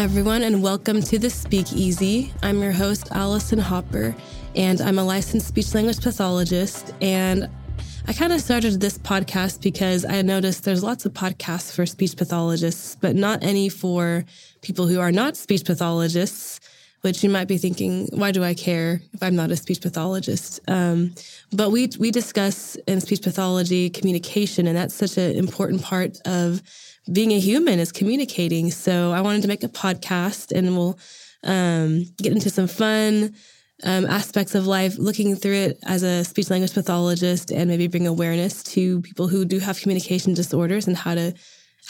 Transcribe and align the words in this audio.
everyone, 0.00 0.42
and 0.42 0.62
welcome 0.62 1.02
to 1.02 1.18
the 1.18 1.28
Speakeasy. 1.28 2.32
I'm 2.42 2.62
your 2.62 2.72
host, 2.72 3.08
Allison 3.10 3.58
Hopper, 3.58 4.16
and 4.56 4.80
I'm 4.80 4.98
a 4.98 5.04
licensed 5.04 5.46
speech 5.46 5.74
language 5.74 6.00
pathologist. 6.00 6.94
And 7.02 7.50
I 8.08 8.14
kind 8.14 8.32
of 8.32 8.40
started 8.40 8.80
this 8.80 8.96
podcast 8.96 9.60
because 9.60 10.06
I 10.06 10.22
noticed 10.22 10.64
there's 10.64 10.82
lots 10.82 11.04
of 11.04 11.12
podcasts 11.12 11.74
for 11.74 11.84
speech 11.84 12.16
pathologists, 12.16 12.96
but 12.98 13.14
not 13.14 13.42
any 13.42 13.68
for 13.68 14.24
people 14.62 14.86
who 14.86 15.00
are 15.00 15.12
not 15.12 15.36
speech 15.36 15.66
pathologists. 15.66 16.60
Which 17.02 17.24
you 17.24 17.30
might 17.30 17.48
be 17.48 17.56
thinking, 17.56 18.08
why 18.12 18.30
do 18.30 18.44
I 18.44 18.52
care 18.52 19.00
if 19.14 19.22
I'm 19.22 19.34
not 19.34 19.50
a 19.50 19.56
speech 19.56 19.80
pathologist? 19.80 20.60
Um, 20.68 21.14
but 21.50 21.70
we 21.70 21.88
we 21.98 22.10
discuss 22.10 22.76
in 22.86 23.00
speech 23.00 23.22
pathology 23.22 23.88
communication, 23.88 24.66
and 24.66 24.76
that's 24.76 24.94
such 24.94 25.16
an 25.16 25.34
important 25.36 25.82
part 25.82 26.18
of 26.26 26.62
being 27.10 27.32
a 27.32 27.40
human 27.40 27.78
is 27.78 27.90
communicating. 27.90 28.70
So 28.70 29.12
I 29.12 29.22
wanted 29.22 29.42
to 29.42 29.48
make 29.48 29.62
a 29.62 29.68
podcast, 29.68 30.52
and 30.52 30.76
we'll 30.76 30.98
um, 31.42 32.04
get 32.18 32.32
into 32.32 32.50
some 32.50 32.66
fun 32.66 33.34
um, 33.82 34.04
aspects 34.06 34.54
of 34.54 34.66
life, 34.66 34.98
looking 34.98 35.36
through 35.36 35.54
it 35.54 35.78
as 35.86 36.02
a 36.02 36.24
speech 36.24 36.50
language 36.50 36.74
pathologist, 36.74 37.50
and 37.50 37.70
maybe 37.70 37.86
bring 37.86 38.06
awareness 38.06 38.62
to 38.62 39.00
people 39.00 39.26
who 39.26 39.44
do 39.44 39.58
have 39.58 39.80
communication 39.80 40.34
disorders 40.34 40.86
and 40.86 40.96
how 40.96 41.14
to 41.14 41.32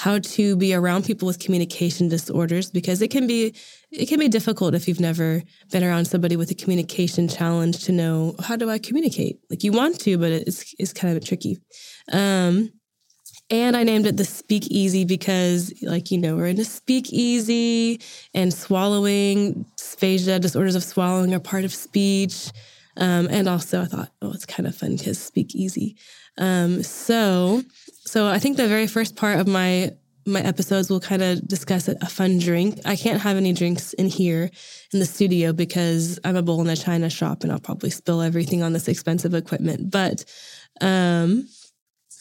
how 0.00 0.18
to 0.18 0.56
be 0.56 0.72
around 0.72 1.04
people 1.04 1.26
with 1.26 1.38
communication 1.38 2.08
disorders 2.08 2.70
because 2.70 3.02
it 3.02 3.10
can 3.10 3.26
be 3.26 3.54
it 3.90 4.06
can 4.06 4.18
be 4.18 4.28
difficult 4.28 4.74
if 4.74 4.88
you've 4.88 4.98
never 4.98 5.42
been 5.70 5.84
around 5.84 6.06
somebody 6.06 6.36
with 6.36 6.50
a 6.50 6.54
communication 6.54 7.28
challenge 7.28 7.84
to 7.84 7.92
know 7.92 8.34
how 8.42 8.56
do 8.56 8.70
I 8.70 8.78
communicate. 8.78 9.40
Like 9.50 9.62
you 9.62 9.72
want 9.72 10.00
to, 10.00 10.16
but 10.16 10.32
it's 10.32 10.74
it's 10.78 10.94
kind 10.94 11.14
of 11.14 11.22
tricky. 11.22 11.58
Um, 12.10 12.72
and 13.50 13.76
I 13.76 13.82
named 13.82 14.06
it 14.06 14.16
the 14.16 14.24
Speakeasy 14.24 15.04
because, 15.04 15.74
like, 15.82 16.10
you 16.10 16.18
know, 16.18 16.36
we're 16.36 16.46
in 16.46 16.60
a 16.60 16.64
speakeasy 16.64 18.00
and 18.32 18.54
swallowing, 18.54 19.66
dysphagia, 19.76 20.40
disorders 20.40 20.76
of 20.76 20.84
swallowing 20.84 21.34
are 21.34 21.40
part 21.40 21.64
of 21.64 21.74
speech. 21.74 22.52
Um, 22.96 23.28
and 23.30 23.48
also 23.48 23.82
I 23.82 23.86
thought, 23.86 24.12
oh, 24.22 24.32
it's 24.32 24.46
kind 24.46 24.66
of 24.66 24.74
fun 24.74 24.96
because 24.96 25.18
speakeasy. 25.18 25.96
Um, 26.38 26.82
so, 26.82 27.62
so 28.04 28.26
I 28.28 28.38
think 28.38 28.56
the 28.56 28.68
very 28.68 28.86
first 28.86 29.16
part 29.16 29.38
of 29.40 29.46
my 29.46 29.92
my 30.30 30.40
episodes 30.40 30.88
will 30.88 31.00
kind 31.00 31.22
of 31.22 31.46
discuss 31.46 31.88
a, 31.88 31.96
a 32.00 32.06
fun 32.06 32.38
drink. 32.38 32.80
I 32.84 32.96
can't 32.96 33.20
have 33.20 33.36
any 33.36 33.52
drinks 33.52 33.92
in 33.94 34.06
here 34.06 34.50
in 34.92 34.98
the 34.98 35.06
studio 35.06 35.52
because 35.52 36.18
I'm 36.24 36.36
a 36.36 36.42
bowl 36.42 36.60
in 36.60 36.68
a 36.68 36.76
china 36.76 37.10
shop 37.10 37.42
and 37.42 37.52
I'll 37.52 37.60
probably 37.60 37.90
spill 37.90 38.22
everything 38.22 38.62
on 38.62 38.72
this 38.72 38.88
expensive 38.88 39.34
equipment. 39.34 39.90
But 39.90 40.24
um, 40.80 41.48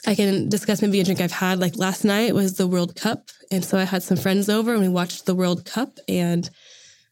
I 0.06 0.16
can 0.16 0.50
discuss 0.50 0.82
maybe 0.82 1.00
a 1.00 1.04
drink 1.04 1.22
I've 1.22 1.32
had. 1.32 1.60
Like 1.60 1.78
last 1.78 2.04
night 2.04 2.34
was 2.34 2.56
the 2.56 2.68
World 2.68 2.96
Cup. 2.96 3.30
And 3.52 3.64
so 3.64 3.78
I 3.78 3.84
had 3.84 4.04
some 4.04 4.18
friends 4.18 4.50
over 4.50 4.74
and 4.74 4.82
we 4.82 4.90
watched 4.90 5.26
the 5.26 5.36
World 5.36 5.66
Cup 5.66 6.00
and 6.08 6.50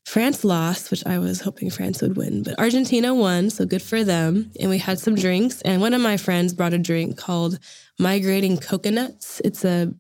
France 0.08 0.46
lost, 0.46 0.90
which 0.90 1.06
I 1.06 1.20
was 1.20 1.42
hoping 1.42 1.70
France 1.70 2.02
would 2.02 2.16
win, 2.16 2.42
but 2.42 2.58
Argentina 2.58 3.14
won. 3.14 3.50
So 3.50 3.66
good 3.66 3.82
for 3.82 4.06
them. 4.06 4.50
And 4.58 4.70
we 4.70 4.78
had 4.78 5.00
some 5.00 5.16
drinks. 5.16 5.62
And 5.64 5.82
one 5.82 5.94
of 5.94 6.00
my 6.00 6.16
friends 6.16 6.54
brought 6.54 6.72
a 6.72 6.78
drink 6.78 7.18
called 7.18 7.60
Migrating 8.00 8.58
Coconuts. 8.58 9.42
It's 9.44 9.66
a, 9.66 9.94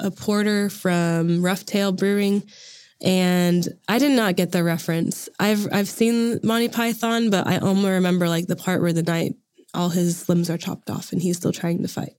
a 0.00 0.10
porter 0.10 0.68
from 0.68 1.42
Roughtail 1.42 1.96
Brewing. 1.96 2.42
And 3.04 3.68
I 3.86 4.00
did 4.00 4.10
not 4.16 4.34
get 4.34 4.50
the 4.50 4.64
reference. 4.64 5.28
I've 5.38 5.72
I've 5.72 5.88
seen 5.88 6.40
Monty 6.42 6.68
Python, 6.68 7.30
but 7.30 7.46
I 7.46 7.58
only 7.58 7.90
remember 7.90 8.28
like 8.28 8.48
the 8.48 8.56
part 8.56 8.82
where 8.82 8.92
the 8.92 9.04
knight 9.04 9.36
all 9.74 9.90
his 9.90 10.28
limbs 10.28 10.50
are 10.50 10.58
chopped 10.58 10.90
off 10.90 11.12
and 11.12 11.22
he's 11.22 11.36
still 11.36 11.52
trying 11.52 11.82
to 11.82 11.88
fight. 11.88 12.14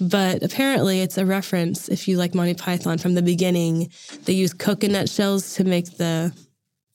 But 0.00 0.42
apparently, 0.42 1.02
it's 1.02 1.18
a 1.18 1.24
reference. 1.24 1.88
If 1.88 2.08
you 2.08 2.16
like 2.16 2.34
Monty 2.34 2.54
Python 2.54 2.98
from 2.98 3.14
the 3.14 3.22
beginning, 3.22 3.92
they 4.24 4.32
use 4.32 4.52
coconut 4.52 5.08
shells 5.08 5.54
to 5.54 5.62
make 5.62 5.96
the 5.96 6.32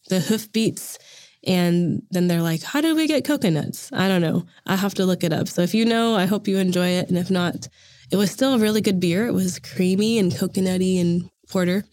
the 0.09 0.19
hoof 0.19 0.51
beats. 0.51 0.97
And 1.45 2.01
then 2.09 2.27
they're 2.27 2.41
like, 2.41 2.63
"How 2.63 2.81
do 2.81 2.95
we 2.95 3.07
get 3.07 3.23
coconuts?" 3.23 3.91
I 3.93 4.07
don't 4.07 4.21
know. 4.21 4.45
I 4.66 4.75
have 4.75 4.95
to 4.95 5.05
look 5.05 5.23
it 5.23 5.31
up. 5.31 5.47
So 5.47 5.61
if 5.61 5.75
you 5.75 5.85
know, 5.85 6.16
I 6.16 6.25
hope 6.25 6.47
you 6.47 6.57
enjoy 6.57 6.88
it. 6.88 7.09
And 7.09 7.17
if 7.17 7.29
not, 7.29 7.67
it 8.11 8.17
was 8.17 8.31
still 8.31 8.53
a 8.55 8.59
really 8.59 8.81
good 8.81 8.99
beer. 8.99 9.27
It 9.27 9.33
was 9.33 9.59
creamy 9.59 10.17
and 10.17 10.31
coconutty 10.31 10.99
and 10.99 11.29
porter. 11.49 11.83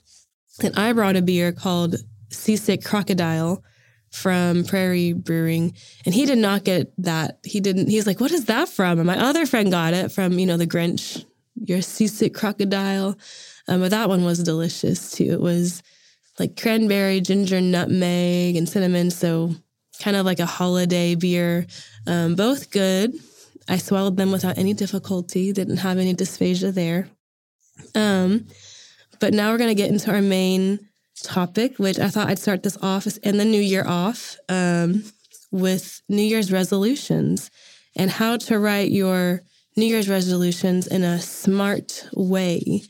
And 0.62 0.78
I 0.78 0.92
brought 0.92 1.16
a 1.16 1.22
beer 1.22 1.52
called 1.52 1.96
Seasick 2.30 2.84
Crocodile 2.84 3.62
from 4.10 4.64
Prairie 4.64 5.14
Brewing, 5.14 5.74
and 6.04 6.14
he 6.14 6.26
did 6.26 6.38
not 6.38 6.64
get 6.64 6.92
that. 6.98 7.38
He 7.44 7.60
didn't. 7.60 7.88
He's 7.88 8.06
like, 8.06 8.20
"What 8.20 8.30
is 8.30 8.44
that 8.44 8.68
from?" 8.68 8.98
And 8.98 9.06
my 9.06 9.18
other 9.18 9.46
friend 9.46 9.70
got 9.70 9.94
it 9.94 10.12
from 10.12 10.38
you 10.38 10.46
know 10.46 10.58
the 10.58 10.66
Grinch, 10.66 11.24
your 11.56 11.82
seasick 11.82 12.34
crocodile. 12.34 13.16
Um, 13.68 13.80
but 13.80 13.90
that 13.90 14.08
one 14.08 14.24
was 14.24 14.42
delicious 14.42 15.12
too. 15.12 15.32
It 15.32 15.40
was 15.40 15.82
like 16.38 16.60
cranberry, 16.60 17.20
ginger, 17.20 17.60
nutmeg, 17.60 18.56
and 18.56 18.68
cinnamon. 18.68 19.10
So 19.10 19.54
kind 20.00 20.16
of 20.16 20.26
like 20.26 20.40
a 20.40 20.46
holiday 20.46 21.14
beer. 21.14 21.66
Um, 22.06 22.34
both 22.34 22.70
good. 22.70 23.12
I 23.68 23.78
swallowed 23.78 24.16
them 24.16 24.32
without 24.32 24.58
any 24.58 24.74
difficulty. 24.74 25.52
Didn't 25.52 25.78
have 25.78 25.98
any 25.98 26.14
dysphagia 26.14 26.74
there. 26.74 27.08
Um, 27.94 28.46
but 29.20 29.32
now 29.32 29.50
we're 29.50 29.58
gonna 29.58 29.74
get 29.74 29.90
into 29.90 30.10
our 30.10 30.22
main 30.22 30.88
topic, 31.22 31.78
which 31.78 31.98
I 31.98 32.08
thought 32.08 32.28
I'd 32.28 32.38
start 32.38 32.62
this 32.62 32.78
off 32.82 33.06
and 33.22 33.38
the 33.38 33.44
new 33.44 33.60
year 33.60 33.84
off 33.86 34.36
um, 34.48 35.04
with 35.50 36.02
New 36.08 36.22
Year's 36.22 36.50
resolutions 36.50 37.50
and 37.94 38.10
how 38.10 38.36
to 38.38 38.58
write 38.58 38.90
your 38.90 39.42
New 39.76 39.86
Year's 39.86 40.08
resolutions 40.08 40.86
in 40.86 41.02
a 41.02 41.20
smart 41.20 42.06
way. 42.14 42.82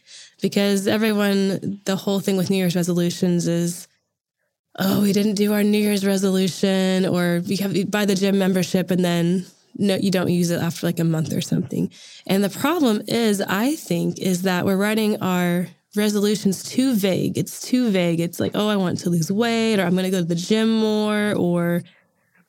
Because 0.43 0.87
everyone, 0.87 1.81
the 1.85 1.97
whole 1.97 2.21
thing 2.21 2.37
with 2.37 2.51
New 2.51 2.57
Year's 2.57 2.77
resolutions 2.77 3.47
is, 3.47 3.89
oh, 4.79 5.01
we 5.01 5.13
didn't 5.13 5.35
do 5.35 5.53
our 5.53 5.63
New 5.63 5.79
Year's 5.79 6.05
resolution, 6.05 7.07
or 7.07 7.41
you 7.45 7.57
have 7.63 7.77
you 7.77 7.87
buy 7.87 8.05
the 8.05 8.15
gym 8.15 8.39
membership 8.39 8.91
and 8.91 9.05
then 9.05 9.47
no, 9.79 9.95
you 9.95 10.11
don't 10.11 10.29
use 10.29 10.51
it 10.51 10.61
after 10.61 10.87
like 10.87 10.99
a 10.99 11.05
month 11.05 11.33
or 11.33 11.41
something. 11.41 11.91
And 12.27 12.45
the 12.45 12.51
problem 12.51 13.03
is, 13.09 13.41
I 13.41 13.75
think, 13.77 14.19
is 14.19 14.43
that 14.43 14.67
we're 14.67 14.77
writing 14.77 15.21
our 15.23 15.69
resolutions 15.95 16.63
too 16.63 16.95
vague. 16.95 17.39
It's 17.39 17.61
too 17.61 17.91
vague. 17.91 18.21
It's 18.21 18.41
like, 18.41 18.53
oh, 18.55 18.69
I 18.69 18.77
want 18.77 18.99
to 19.01 19.11
lose 19.11 19.31
weight, 19.31 19.79
or 19.79 19.85
I'm 19.85 19.93
going 19.93 20.05
to 20.05 20.11
go 20.11 20.19
to 20.19 20.25
the 20.25 20.35
gym 20.35 20.75
more, 20.79 21.35
or 21.35 21.83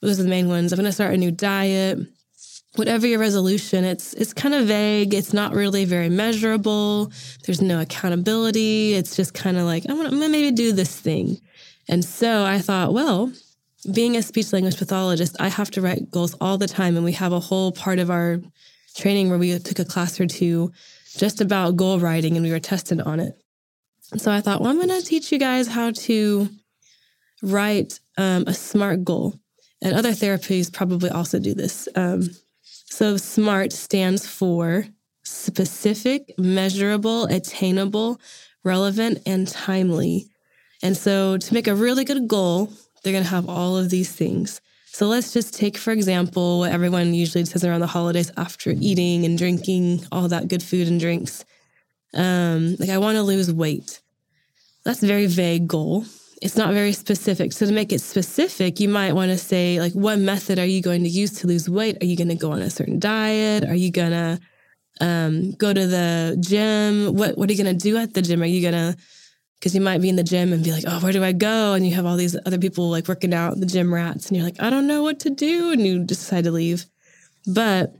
those 0.01 0.19
are 0.19 0.23
the 0.23 0.29
main 0.29 0.49
ones. 0.49 0.73
I'm 0.73 0.77
going 0.77 0.85
to 0.85 0.91
start 0.91 1.13
a 1.13 1.17
new 1.17 1.31
diet. 1.31 1.99
Whatever 2.75 3.05
your 3.05 3.19
resolution, 3.19 3.83
it's 3.83 4.13
it's 4.13 4.33
kind 4.33 4.55
of 4.55 4.65
vague. 4.65 5.13
It's 5.13 5.33
not 5.33 5.53
really 5.53 5.85
very 5.85 6.09
measurable. 6.09 7.11
There's 7.45 7.61
no 7.61 7.79
accountability. 7.79 8.93
It's 8.93 9.15
just 9.15 9.33
kind 9.33 9.57
of 9.57 9.65
like 9.65 9.85
I'm 9.87 10.01
to 10.01 10.11
maybe 10.11 10.51
do 10.51 10.71
this 10.71 10.99
thing. 10.99 11.39
And 11.87 12.03
so 12.03 12.45
I 12.45 12.59
thought, 12.59 12.93
well, 12.93 13.31
being 13.93 14.15
a 14.15 14.23
speech 14.23 14.53
language 14.53 14.77
pathologist, 14.77 15.35
I 15.39 15.49
have 15.49 15.69
to 15.71 15.81
write 15.81 16.09
goals 16.09 16.35
all 16.41 16.57
the 16.57 16.67
time, 16.67 16.95
and 16.95 17.05
we 17.05 17.11
have 17.13 17.33
a 17.33 17.39
whole 17.39 17.71
part 17.71 17.99
of 17.99 18.09
our 18.09 18.39
training 18.95 19.29
where 19.29 19.39
we 19.39 19.57
took 19.59 19.79
a 19.79 19.85
class 19.85 20.19
or 20.19 20.27
two 20.27 20.71
just 21.17 21.41
about 21.41 21.75
goal 21.75 21.99
writing 21.99 22.35
and 22.35 22.45
we 22.45 22.51
were 22.51 22.59
tested 22.59 23.01
on 23.01 23.19
it. 23.19 23.35
So 24.17 24.31
I 24.31 24.41
thought, 24.41 24.61
well, 24.61 24.69
I'm 24.69 24.87
to 24.87 25.01
teach 25.01 25.31
you 25.31 25.39
guys 25.39 25.67
how 25.67 25.91
to 25.91 26.49
write 27.41 27.99
um, 28.17 28.45
a 28.47 28.53
SMART 28.53 29.03
goal. 29.03 29.35
And 29.81 29.95
other 29.95 30.11
therapies 30.11 30.71
probably 30.71 31.09
also 31.09 31.39
do 31.39 31.53
this. 31.53 31.87
Um, 31.95 32.29
so 32.93 33.17
SMART 33.17 33.73
stands 33.73 34.27
for 34.27 34.85
specific, 35.23 36.31
measurable, 36.37 37.25
attainable, 37.25 38.21
relevant, 38.63 39.17
and 39.25 39.47
timely. 39.47 40.27
And 40.83 40.95
so 40.95 41.37
to 41.37 41.53
make 41.55 41.67
a 41.67 41.73
really 41.73 42.05
good 42.05 42.27
goal, 42.27 42.71
they're 43.01 43.13
going 43.13 43.23
to 43.23 43.29
have 43.31 43.49
all 43.49 43.77
of 43.77 43.89
these 43.89 44.11
things. 44.11 44.61
So 44.85 45.07
let's 45.07 45.33
just 45.33 45.55
take, 45.55 45.75
for 45.75 45.89
example, 45.89 46.59
what 46.59 46.71
everyone 46.71 47.15
usually 47.15 47.45
says 47.45 47.65
around 47.65 47.79
the 47.79 47.87
holidays 47.87 48.31
after 48.37 48.75
eating 48.77 49.25
and 49.25 49.39
drinking 49.39 50.05
all 50.11 50.27
that 50.27 50.47
good 50.47 50.61
food 50.61 50.87
and 50.87 50.99
drinks. 50.99 51.45
Um, 52.13 52.75
like, 52.79 52.91
I 52.91 52.99
want 52.99 53.15
to 53.15 53.23
lose 53.23 53.51
weight. 53.51 54.01
That's 54.85 55.01
a 55.01 55.07
very 55.07 55.25
vague 55.25 55.67
goal. 55.67 56.05
It's 56.43 56.57
not 56.57 56.73
very 56.73 56.91
specific. 56.91 57.53
So, 57.53 57.65
to 57.65 57.71
make 57.71 57.93
it 57.93 58.01
specific, 58.01 58.81
you 58.81 58.89
might 58.89 59.13
want 59.13 59.31
to 59.31 59.37
say, 59.37 59.79
like, 59.79 59.93
what 59.93 60.19
method 60.19 60.59
are 60.59 60.65
you 60.65 60.81
going 60.81 61.03
to 61.03 61.09
use 61.09 61.31
to 61.39 61.47
lose 61.47 61.69
weight? 61.69 61.97
Are 62.01 62.05
you 62.05 62.17
going 62.17 62.27
to 62.27 62.35
go 62.35 62.51
on 62.51 62.61
a 62.61 62.69
certain 62.69 62.99
diet? 62.99 63.63
Are 63.63 63.75
you 63.75 63.91
going 63.91 64.11
to 64.11 64.39
um, 64.99 65.51
go 65.53 65.73
to 65.73 65.87
the 65.87 66.37
gym? 66.41 67.15
What, 67.15 67.37
what 67.37 67.49
are 67.49 67.53
you 67.53 67.63
going 67.63 67.77
to 67.77 67.81
do 67.81 67.97
at 67.97 68.13
the 68.13 68.21
gym? 68.21 68.41
Are 68.41 68.45
you 68.45 68.61
going 68.61 68.73
to 68.73 68.97
because 69.57 69.73
you 69.73 69.79
might 69.79 70.01
be 70.01 70.09
in 70.09 70.17
the 70.17 70.23
gym 70.23 70.51
and 70.51 70.61
be 70.61 70.73
like, 70.73 70.83
oh, 70.85 70.99
where 70.99 71.13
do 71.13 71.23
I 71.23 71.31
go? 71.31 71.71
And 71.71 71.87
you 71.87 71.95
have 71.95 72.05
all 72.05 72.17
these 72.17 72.35
other 72.45 72.57
people 72.57 72.89
like 72.89 73.07
working 73.07 73.33
out, 73.33 73.57
the 73.57 73.65
gym 73.65 73.93
rats, 73.93 74.27
and 74.27 74.35
you're 74.35 74.45
like, 74.45 74.61
I 74.61 74.69
don't 74.69 74.87
know 74.87 75.01
what 75.03 75.21
to 75.21 75.29
do. 75.29 75.71
And 75.71 75.87
you 75.87 76.03
decide 76.03 76.43
to 76.43 76.51
leave. 76.51 76.85
But 77.47 77.95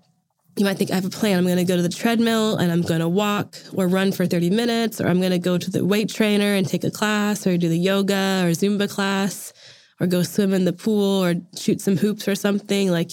you 0.55 0.65
might 0.65 0.77
think, 0.77 0.91
I 0.91 0.95
have 0.95 1.05
a 1.05 1.09
plan. 1.09 1.38
I'm 1.38 1.45
going 1.45 1.57
to 1.57 1.63
go 1.63 1.75
to 1.75 1.81
the 1.81 1.89
treadmill 1.89 2.57
and 2.57 2.71
I'm 2.71 2.81
going 2.81 3.00
to 3.00 3.09
walk 3.09 3.55
or 3.73 3.88
run 3.88 4.11
for 4.11 4.25
30 4.25 4.51
minutes, 4.51 5.01
or 5.01 5.07
I'm 5.07 5.19
going 5.19 5.31
to 5.31 5.39
go 5.39 5.57
to 5.57 5.71
the 5.71 5.83
weight 5.83 6.09
trainer 6.09 6.53
and 6.53 6.67
take 6.67 6.83
a 6.83 6.91
class, 6.91 7.47
or 7.47 7.57
do 7.57 7.69
the 7.69 7.77
yoga 7.77 8.44
or 8.45 8.51
Zumba 8.51 8.89
class, 8.89 9.51
or 10.00 10.07
go 10.07 10.21
swim 10.21 10.53
in 10.53 10.65
the 10.65 10.73
pool 10.73 11.23
or 11.23 11.35
shoot 11.57 11.81
some 11.81 11.97
hoops 11.97 12.27
or 12.27 12.35
something. 12.35 12.91
Like, 12.91 13.11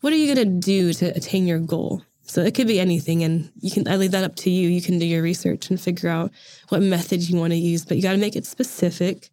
what 0.00 0.12
are 0.12 0.16
you 0.16 0.34
going 0.34 0.48
to 0.48 0.66
do 0.66 0.92
to 0.94 1.06
attain 1.16 1.46
your 1.46 1.60
goal? 1.60 2.02
So 2.22 2.42
it 2.42 2.54
could 2.54 2.68
be 2.68 2.80
anything, 2.80 3.24
and 3.24 3.50
you 3.60 3.70
can 3.70 3.88
I 3.88 3.96
leave 3.96 4.12
that 4.12 4.24
up 4.24 4.36
to 4.36 4.50
you. 4.50 4.68
You 4.68 4.80
can 4.80 4.98
do 4.98 5.06
your 5.06 5.22
research 5.22 5.68
and 5.68 5.80
figure 5.80 6.08
out 6.08 6.30
what 6.68 6.80
method 6.80 7.28
you 7.28 7.36
want 7.36 7.52
to 7.52 7.56
use, 7.56 7.84
but 7.84 7.96
you 7.96 8.02
got 8.04 8.12
to 8.12 8.18
make 8.18 8.36
it 8.36 8.46
specific. 8.46 9.30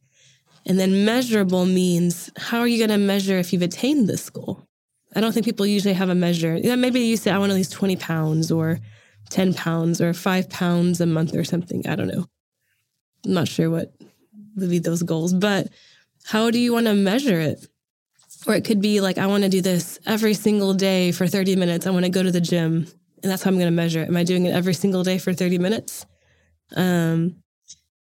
And 0.65 0.79
then 0.79 1.05
measurable 1.05 1.65
means 1.65 2.29
how 2.37 2.59
are 2.59 2.67
you 2.67 2.79
going 2.79 2.99
to 2.99 3.03
measure 3.03 3.37
if 3.37 3.53
you've 3.53 3.61
attained 3.61 4.09
this 4.09 4.29
goal? 4.29 4.66
I 5.15 5.21
don't 5.21 5.31
think 5.31 5.45
people 5.45 5.65
usually 5.65 5.93
have 5.93 6.09
a 6.09 6.15
measure. 6.15 6.55
You 6.55 6.69
know, 6.69 6.75
maybe 6.75 6.99
you 6.99 7.17
say, 7.17 7.31
I 7.31 7.37
want 7.37 7.51
to 7.51 7.55
lose 7.55 7.69
20 7.69 7.95
pounds 7.95 8.51
or 8.51 8.79
10 9.29 9.53
pounds 9.53 10.01
or 10.01 10.13
five 10.13 10.49
pounds 10.49 11.01
a 11.01 11.05
month 11.05 11.35
or 11.35 11.43
something. 11.43 11.87
I 11.87 11.95
don't 11.95 12.07
know. 12.07 12.25
I'm 13.25 13.33
not 13.33 13.47
sure 13.47 13.69
what 13.69 13.93
would 14.55 14.69
be 14.69 14.79
those 14.79 15.03
goals, 15.03 15.33
but 15.33 15.69
how 16.25 16.51
do 16.51 16.59
you 16.59 16.73
want 16.73 16.87
to 16.87 16.93
measure 16.93 17.39
it? 17.39 17.65
Or 18.45 18.53
it 18.53 18.65
could 18.65 18.81
be 18.81 19.01
like, 19.01 19.17
I 19.17 19.27
want 19.27 19.43
to 19.43 19.49
do 19.49 19.61
this 19.61 19.99
every 20.05 20.33
single 20.33 20.73
day 20.73 21.11
for 21.11 21.27
30 21.27 21.55
minutes. 21.55 21.87
I 21.87 21.91
want 21.91 22.05
to 22.05 22.11
go 22.11 22.23
to 22.23 22.31
the 22.31 22.41
gym 22.41 22.87
and 23.23 23.31
that's 23.31 23.43
how 23.43 23.49
I'm 23.49 23.55
going 23.55 23.67
to 23.67 23.71
measure 23.71 24.01
it. 24.01 24.09
Am 24.09 24.17
I 24.17 24.23
doing 24.23 24.45
it 24.45 24.53
every 24.53 24.73
single 24.73 25.03
day 25.03 25.17
for 25.17 25.33
30 25.33 25.57
minutes? 25.57 26.05
Um, 26.75 27.37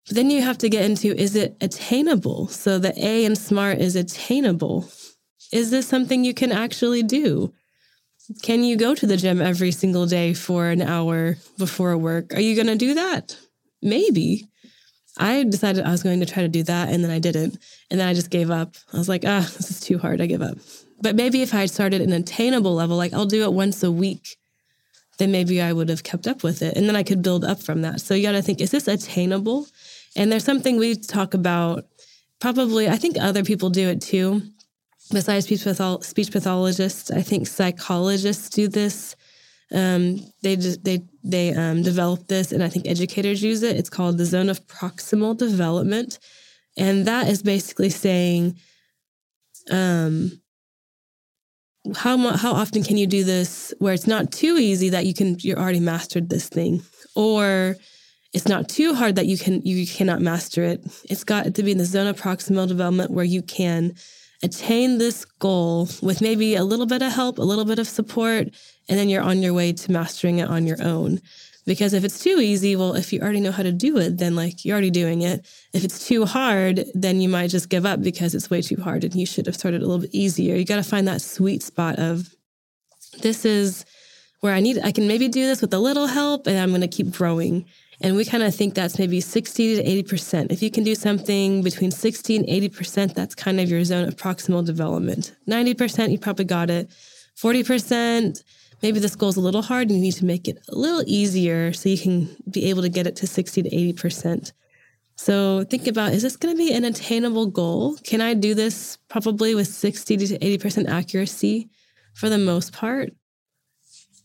but 0.07 0.17
then 0.17 0.31
you 0.31 0.43
have 0.43 0.59
to 0.59 0.69
get 0.69 0.85
into 0.85 1.15
is 1.15 1.37
it 1.37 1.57
attainable? 1.61 2.49
So 2.49 2.79
the 2.79 2.95
A 2.97 3.25
in 3.25 3.37
SMART 3.37 3.79
is 3.79 3.97
attainable. 3.97 4.89
Is 5.53 5.71
this 5.71 5.87
something 5.87 6.25
you 6.25 6.35
can 6.35 6.53
actually 6.53 7.03
do? 7.03 7.53
Can 8.43 8.63
you 8.63 8.77
go 8.77 8.95
to 8.95 9.07
the 9.07 9.17
gym 9.17 9.41
every 9.41 9.73
single 9.73 10.07
day 10.07 10.35
for 10.35 10.69
an 10.69 10.83
hour 10.83 11.37
before 11.59 11.97
work? 11.99 12.33
Are 12.35 12.41
you 12.41 12.55
going 12.55 12.69
to 12.69 12.77
do 12.77 12.95
that? 12.95 13.37
Maybe. 13.83 14.47
I 15.19 15.43
decided 15.43 15.85
I 15.85 15.91
was 15.91 16.05
going 16.05 16.21
to 16.21 16.27
try 16.27 16.43
to 16.43 16.49
do 16.49 16.63
that 16.65 16.91
and 16.91 17.03
then 17.03 17.11
I 17.11 17.19
didn't. 17.19 17.59
And 17.91 17.99
then 17.99 18.07
I 18.07 18.15
just 18.15 18.31
gave 18.31 18.51
up. 18.51 18.77
I 18.93 18.99
was 18.99 19.09
like, 19.09 19.25
ah, 19.27 19.51
this 19.57 19.71
is 19.71 19.81
too 19.81 19.99
hard. 19.99 20.21
I 20.21 20.27
give 20.27 20.43
up. 20.43 20.59
But 21.03 21.17
maybe 21.17 21.43
if 21.43 21.53
I 21.53 21.61
had 21.61 21.71
started 21.71 22.01
an 22.01 22.13
attainable 22.13 22.75
level, 22.75 22.97
like 22.97 23.13
I'll 23.13 23.27
do 23.27 23.43
it 23.43 23.53
once 23.53 23.83
a 23.83 23.91
week, 23.91 24.37
then 25.19 25.33
maybe 25.33 25.61
I 25.61 25.73
would 25.73 25.89
have 25.89 26.05
kept 26.05 26.29
up 26.29 26.45
with 26.45 26.63
it. 26.63 26.77
And 26.77 26.89
then 26.89 26.97
I 26.97 27.03
could 27.03 27.23
build 27.23 27.45
up 27.45 27.61
from 27.61 27.83
that. 27.83 28.01
So 28.01 28.15
you 28.15 28.23
got 28.23 28.33
to 28.33 28.43
think, 28.43 28.61
is 28.61 28.71
this 28.71 28.87
attainable? 28.87 29.67
And 30.15 30.31
there's 30.31 30.45
something 30.45 30.77
we 30.77 30.95
talk 30.95 31.35
about, 31.35 31.87
probably, 32.41 32.89
I 32.89 32.97
think 32.97 33.17
other 33.19 33.43
people 33.43 33.71
do 33.71 33.89
it 33.89 34.01
too. 34.01 34.43
Besides 35.13 35.47
speech, 35.47 35.65
patholo- 35.65 36.01
speech 36.01 36.31
pathologists, 36.31 37.11
I 37.11 37.23
think 37.23 37.47
psychologists 37.47 38.49
do 38.51 38.69
this. 38.69 39.17
Um, 39.73 40.21
they 40.43 40.57
they 40.57 41.03
they 41.23 41.53
um, 41.53 41.83
develop 41.83 42.27
this, 42.29 42.53
and 42.53 42.63
I 42.63 42.69
think 42.69 42.87
educators 42.87 43.43
use 43.43 43.63
it. 43.63 43.77
It's 43.77 43.91
called 43.91 44.19
the 44.19 44.25
zone 44.25 44.49
of 44.49 44.67
proximal 44.67 45.37
development, 45.37 46.19
and 46.77 47.07
that 47.07 47.29
is 47.29 47.43
basically 47.43 47.91
saying, 47.91 48.59
um, 49.71 50.41
how 51.97 52.17
how 52.37 52.53
often 52.53 52.83
can 52.83 52.97
you 52.97 53.07
do 53.07 53.25
this 53.25 53.73
where 53.79 53.95
it's 53.95 54.07
not 54.07 54.33
too 54.33 54.59
easy 54.59 54.91
that 54.91 55.07
you 55.07 55.15
can 55.15 55.37
you're 55.41 55.59
already 55.59 55.81
mastered 55.81 56.29
this 56.29 56.49
thing, 56.49 56.83
or 57.15 57.77
it's 58.33 58.49
not 58.49 58.69
too 58.69 58.95
hard 58.95 59.17
that 59.17 59.27
you 59.27 59.39
can 59.39 59.61
you 59.63 59.87
cannot 59.87 60.21
master 60.21 60.63
it. 60.63 60.85
It's 61.09 61.25
got 61.25 61.55
to 61.55 61.63
be 61.63 61.73
in 61.73 61.79
the 61.79 61.85
zone 61.85 62.07
of 62.07 62.21
proximal 62.21 62.69
development 62.69 63.11
where 63.11 63.25
you 63.25 63.43
can 63.43 63.95
attain 64.43 64.99
this 64.99 65.25
goal 65.25 65.89
with 66.03 66.21
maybe 66.21 66.55
a 66.55 66.65
little 66.65 66.87
bit 66.87 67.03
of 67.03 67.13
help, 67.13 67.39
a 67.39 67.43
little 67.43 67.65
bit 67.65 67.79
of 67.79 67.87
support, 67.87 68.49
and 68.89 68.99
then 68.99 69.09
you're 69.09 69.23
on 69.23 69.43
your 69.43 69.53
way 69.53 69.73
to 69.73 69.93
mastering 69.93 70.39
it 70.39 70.49
on 70.49 70.67
your 70.67 70.83
own. 70.83 71.21
Because 71.67 71.93
if 71.93 72.05
it's 72.05 72.19
too 72.19 72.41
easy, 72.41 72.75
well, 72.75 72.95
if 72.95 73.13
you 73.13 73.21
already 73.21 73.41
know 73.41 73.53
how 73.53 73.63
to 73.63 73.73
do 73.73 73.99
it, 73.99 74.19
then 74.19 74.35
like 74.35 74.65
you're 74.65 74.75
already 74.75 74.91
doing 74.91 75.23
it. 75.23 75.47
If 75.73 75.85
it's 75.85 76.07
too 76.07 76.25
hard, 76.25 76.85
then 76.95 77.21
you 77.21 77.29
might 77.29 77.51
just 77.51 77.69
give 77.69 77.85
up 77.85 78.03
because 78.03 78.35
it's 78.35 78.51
way 78.51 78.63
too 78.63 78.81
hard 78.83 79.05
and 79.05 79.15
you 79.15 79.27
should 79.27 79.47
have 79.47 79.55
started 79.55 79.83
a 79.83 79.87
little 79.87 80.01
bit 80.01 80.15
easier. 80.15 80.57
You 80.57 80.65
got 80.65 80.77
to 80.77 80.83
find 80.83 81.07
that 81.07 81.21
sweet 81.21 81.63
spot 81.63 81.99
of 81.99 82.35
this 83.23 83.45
is 83.45 83.85
where 84.41 84.55
I 84.55 84.61
need, 84.61 84.79
I 84.83 84.91
can 84.91 85.07
maybe 85.07 85.29
do 85.29 85.47
this 85.47 85.61
with 85.61 85.75
a 85.75 85.79
little 85.79 86.07
help 86.07 86.47
and 86.47 86.59
I'm 86.59 86.71
going 86.71 86.81
to 86.81 86.89
keep 86.89 87.11
growing. 87.11 87.67
And 88.03 88.17
we 88.17 88.25
kind 88.25 88.43
of 88.43 88.55
think 88.55 88.75
that's 88.75 88.99
maybe 88.99 89.21
60 89.21 89.77
to 89.77 90.03
80%. 90.03 90.51
If 90.51 90.63
you 90.63 90.71
can 90.71 90.85
do 90.85 90.95
something 90.95 91.63
between 91.63 91.91
60 91.91 92.37
and 92.37 92.47
80%, 92.47 93.15
that's 93.15 93.35
kind 93.35 93.61
of 93.61 93.69
your 93.69 93.85
zone 93.85 94.09
of 94.09 94.17
proximal 94.17 94.65
development. 94.65 95.35
90%, 95.47 96.11
you 96.11 96.19
probably 96.19 96.47
got 96.47 96.71
it. 96.71 96.91
40%, 97.37 98.43
maybe 98.83 99.01
this 99.01 99.17
goal's 99.17 99.37
a 99.37 99.41
little 99.43 99.61
hard 99.61 99.89
and 99.89 99.99
you 99.99 100.03
need 100.03 100.13
to 100.13 100.25
make 100.25 100.49
it 100.49 100.59
a 100.71 100.75
little 100.75 101.05
easier 101.07 101.75
so 101.75 101.91
you 101.91 101.99
can 101.99 102.35
be 102.51 102.71
able 102.71 102.81
to 102.83 102.89
get 102.89 103.07
it 103.07 103.17
to 103.17 103.27
60 103.27 103.63
to 103.65 103.71
80%. 103.71 104.53
So 105.17 105.65
think 105.65 105.87
about 105.87 106.15
is 106.15 106.23
this 106.23 106.37
going 106.37 106.55
to 106.55 106.59
be 106.59 106.73
an 106.73 106.85
attainable 106.85 107.47
goal? 107.47 107.99
Can 108.05 108.23
I 108.23 108.33
do 108.33 108.55
this 108.55 108.97
probably 109.09 109.55
with 109.55 109.69
60 109.69 110.17
to 110.17 110.39
80% 110.39 110.89
accuracy 110.89 111.69
for 112.15 112.31
the 112.31 112.39
most 112.39 112.73
part? 112.73 113.13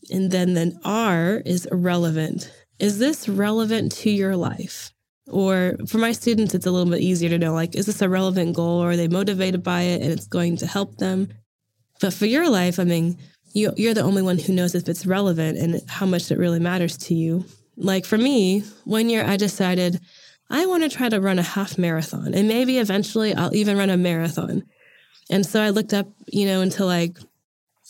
And 0.10 0.32
then 0.32 0.54
the 0.54 0.80
R 0.86 1.42
is 1.46 1.68
relevant 1.72 2.50
is 2.80 3.00
this 3.00 3.28
relevant 3.30 3.92
to 3.92 4.10
your 4.10 4.36
life? 4.36 4.92
Or 5.28 5.76
for 5.88 5.98
my 5.98 6.12
students, 6.12 6.54
it's 6.54 6.66
a 6.66 6.72
little 6.72 6.92
bit 6.92 7.02
easier 7.02 7.30
to 7.30 7.40
know 7.40 7.54
like, 7.54 7.76
is 7.76 7.88
this 7.88 8.02
a 8.02 8.10
relevant 8.10 8.56
goal 8.56 8.84
or 8.84 8.92
are 8.92 8.98
they 8.98 9.08
motivated 9.08 9.64
by 9.64 9.82
it 9.82 10.02
and 10.02 10.12
it's 10.12 10.28
going 10.28 10.58
to 10.58 10.68
help 10.68 10.98
them? 10.98 11.30
But 12.00 12.14
for 12.14 12.26
your 12.26 12.50
life, 12.50 12.80
I 12.80 12.84
mean, 12.84 13.18
you, 13.54 13.74
you're 13.78 13.94
the 13.94 14.04
only 14.04 14.22
one 14.22 14.38
who 14.38 14.54
knows 14.54 14.76
if 14.76 14.88
it's 14.88 15.06
relevant 15.06 15.58
and 15.58 15.82
how 15.88 16.06
much 16.06 16.30
it 16.30 16.38
really 16.38 16.60
matters 16.60 16.98
to 16.98 17.16
you. 17.16 17.46
Like 17.78 18.06
for 18.06 18.18
me, 18.18 18.64
one 18.84 19.10
year 19.10 19.26
I 19.26 19.38
decided 19.38 20.00
I 20.50 20.66
want 20.68 20.84
to 20.84 20.90
try 20.90 21.10
to 21.10 21.22
run 21.22 21.40
a 21.40 21.44
half 21.44 21.78
marathon 21.78 22.34
and 22.34 22.48
maybe 22.48 22.78
eventually 22.78 23.34
I'll 23.34 23.56
even 23.56 23.78
run 23.78 23.90
a 23.90 23.98
marathon. 23.98 24.64
And 25.32 25.46
so 25.46 25.62
I 25.62 25.72
looked 25.72 25.94
up, 25.94 26.08
you 26.28 26.46
know, 26.46 26.62
into 26.62 26.86
like 26.86 27.18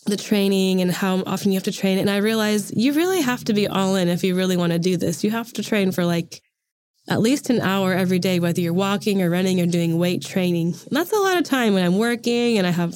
the 0.06 0.18
training 0.18 0.82
and 0.82 0.92
how 0.92 1.24
often 1.26 1.52
you 1.52 1.58
have 1.58 1.64
to 1.64 1.72
train. 1.72 1.98
And 1.98 2.10
I 2.10 2.18
realized 2.18 2.74
you 2.76 2.94
really 2.94 3.22
have 3.22 3.44
to 3.46 3.54
be 3.54 3.68
all 3.68 3.96
in 3.96 4.08
if 4.08 4.24
you 4.24 4.36
really 4.36 4.58
want 4.58 4.72
to 4.72 4.80
do 4.80 4.98
this. 4.98 5.24
You 5.24 5.32
have 5.32 5.52
to 5.54 5.64
train 5.64 5.92
for 5.92 6.06
like 6.06 6.42
at 7.08 7.22
least 7.22 7.50
an 7.50 7.60
hour 7.62 7.94
every 7.94 8.20
day, 8.20 8.40
whether 8.40 8.62
you're 8.62 8.74
walking 8.74 9.22
or 9.22 9.30
running 9.30 9.62
or 9.62 9.66
doing 9.66 9.98
weight 9.98 10.24
training. 10.24 10.68
And 10.68 10.92
that's 10.92 11.12
a 11.12 11.20
lot 11.20 11.38
of 11.38 11.44
time 11.44 11.74
when 11.74 11.84
I'm 11.84 11.98
working 11.98 12.58
and 12.58 12.66
I 12.66 12.72
have 12.72 12.94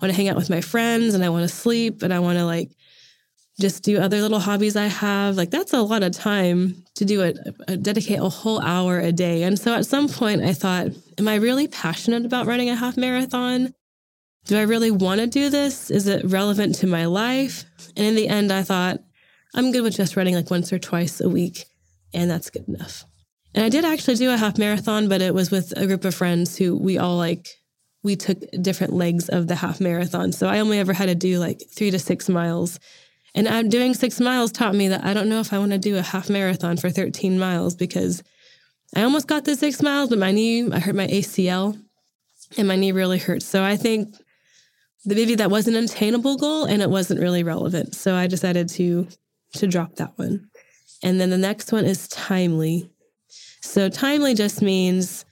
want 0.00 0.10
to 0.10 0.12
hang 0.12 0.28
out 0.28 0.36
with 0.36 0.50
my 0.50 0.60
friends 0.60 1.14
and 1.14 1.24
I 1.24 1.28
want 1.28 1.48
to 1.48 1.54
sleep 1.54 2.02
and 2.02 2.12
I 2.12 2.20
want 2.20 2.38
to 2.38 2.44
like 2.44 2.70
just 3.60 3.82
do 3.82 3.98
other 3.98 4.20
little 4.22 4.38
hobbies 4.38 4.76
I 4.76 4.86
have. 4.86 5.36
Like 5.36 5.50
that's 5.50 5.72
a 5.72 5.82
lot 5.82 6.02
of 6.02 6.12
time 6.12 6.84
to 6.96 7.04
do 7.04 7.22
it, 7.22 7.38
dedicate 7.82 8.18
a 8.18 8.28
whole 8.28 8.60
hour 8.60 8.98
a 8.98 9.12
day. 9.12 9.42
And 9.42 9.58
so 9.58 9.74
at 9.74 9.86
some 9.86 10.08
point 10.08 10.42
I 10.42 10.52
thought, 10.54 10.88
am 11.18 11.28
I 11.28 11.36
really 11.36 11.68
passionate 11.68 12.24
about 12.24 12.46
running 12.46 12.70
a 12.70 12.76
half 12.76 12.96
marathon? 12.96 13.74
Do 14.46 14.58
I 14.58 14.62
really 14.62 14.90
want 14.90 15.20
to 15.20 15.26
do 15.26 15.50
this? 15.50 15.90
Is 15.90 16.06
it 16.06 16.24
relevant 16.24 16.76
to 16.76 16.86
my 16.86 17.06
life? 17.06 17.64
And 17.96 18.06
in 18.06 18.14
the 18.14 18.28
end, 18.28 18.52
I 18.52 18.62
thought, 18.62 19.00
I'm 19.54 19.72
good 19.72 19.82
with 19.82 19.96
just 19.96 20.16
running 20.16 20.34
like 20.34 20.50
once 20.50 20.72
or 20.72 20.78
twice 20.78 21.20
a 21.20 21.28
week, 21.28 21.66
and 22.14 22.30
that's 22.30 22.50
good 22.50 22.68
enough. 22.68 23.04
And 23.54 23.64
I 23.64 23.68
did 23.68 23.84
actually 23.84 24.14
do 24.14 24.30
a 24.30 24.36
half 24.36 24.58
marathon, 24.58 25.08
but 25.08 25.22
it 25.22 25.34
was 25.34 25.50
with 25.50 25.76
a 25.76 25.86
group 25.86 26.04
of 26.04 26.14
friends 26.14 26.56
who 26.56 26.76
we 26.76 26.98
all 26.98 27.16
like, 27.16 27.48
we 28.02 28.16
took 28.16 28.38
different 28.62 28.92
legs 28.92 29.28
of 29.28 29.48
the 29.48 29.56
half 29.56 29.80
marathon. 29.80 30.32
So 30.32 30.48
I 30.48 30.60
only 30.60 30.78
ever 30.78 30.92
had 30.92 31.06
to 31.06 31.14
do 31.14 31.38
like 31.38 31.62
three 31.74 31.90
to 31.90 31.98
six 31.98 32.28
miles. 32.28 32.78
And 33.34 33.48
I'm 33.48 33.68
doing 33.68 33.94
six 33.94 34.20
miles 34.20 34.52
taught 34.52 34.74
me 34.74 34.88
that 34.88 35.04
I 35.04 35.14
don't 35.14 35.28
know 35.28 35.40
if 35.40 35.52
I 35.52 35.58
want 35.58 35.72
to 35.72 35.78
do 35.78 35.96
a 35.96 36.02
half 36.02 36.30
marathon 36.30 36.76
for 36.76 36.90
13 36.90 37.38
miles 37.38 37.74
because 37.74 38.22
I 38.94 39.02
almost 39.02 39.28
got 39.28 39.44
the 39.44 39.56
six 39.56 39.82
miles, 39.82 40.10
but 40.10 40.18
my 40.18 40.32
knee, 40.32 40.70
I 40.70 40.78
hurt 40.80 40.94
my 40.94 41.06
ACL 41.06 41.80
and 42.56 42.66
my 42.66 42.76
knee 42.76 42.92
really 42.92 43.18
hurts. 43.18 43.46
So 43.46 43.62
I 43.62 43.76
think 43.76 44.14
maybe 45.04 45.34
that 45.36 45.50
was 45.50 45.66
an 45.68 45.76
attainable 45.76 46.36
goal 46.36 46.64
and 46.64 46.82
it 46.82 46.90
wasn't 46.90 47.20
really 47.20 47.42
relevant. 47.42 47.94
So 47.94 48.14
I 48.14 48.26
decided 48.26 48.68
to 48.70 49.08
to 49.54 49.66
drop 49.66 49.96
that 49.96 50.16
one. 50.16 50.48
And 51.02 51.20
then 51.20 51.30
the 51.30 51.38
next 51.38 51.72
one 51.72 51.84
is 51.84 52.06
timely. 52.08 52.90
So 53.62 53.88
timely 53.88 54.34
just 54.34 54.62
means 54.62 55.24